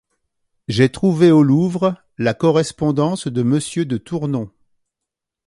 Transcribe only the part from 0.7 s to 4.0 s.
trouvé au Louvre la correspondance de Monsieur de